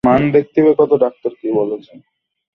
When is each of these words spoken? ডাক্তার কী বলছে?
ডাক্তার 0.97 1.31
কী 1.39 1.47
বলছে? 1.51 1.93